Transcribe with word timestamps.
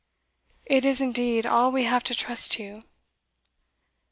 "It 0.65 0.83
is 0.83 0.99
indeed 0.99 1.45
all 1.45 1.71
we 1.71 1.83
have 1.83 2.03
to 2.05 2.15
trust 2.15 2.53
to." 2.53 2.81